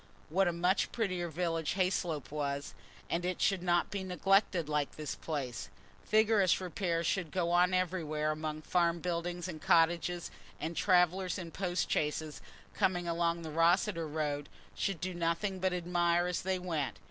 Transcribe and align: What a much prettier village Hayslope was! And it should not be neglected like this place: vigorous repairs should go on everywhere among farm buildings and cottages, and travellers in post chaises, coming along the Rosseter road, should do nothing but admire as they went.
What 0.29 0.47
a 0.47 0.51
much 0.51 0.91
prettier 0.91 1.27
village 1.29 1.75
Hayslope 1.75 2.31
was! 2.31 2.73
And 3.07 3.23
it 3.23 3.39
should 3.39 3.61
not 3.61 3.91
be 3.91 4.03
neglected 4.03 4.67
like 4.67 4.95
this 4.95 5.13
place: 5.13 5.69
vigorous 6.09 6.59
repairs 6.59 7.05
should 7.05 7.29
go 7.29 7.51
on 7.51 7.71
everywhere 7.71 8.31
among 8.31 8.63
farm 8.63 8.99
buildings 8.99 9.47
and 9.47 9.61
cottages, 9.61 10.31
and 10.59 10.75
travellers 10.75 11.37
in 11.37 11.51
post 11.51 11.87
chaises, 11.87 12.41
coming 12.73 13.07
along 13.07 13.43
the 13.43 13.51
Rosseter 13.51 14.07
road, 14.11 14.49
should 14.73 14.99
do 14.99 15.13
nothing 15.13 15.59
but 15.59 15.71
admire 15.71 16.25
as 16.25 16.41
they 16.41 16.57
went. 16.57 16.97